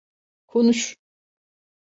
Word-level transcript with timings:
Konuş! 0.47 0.95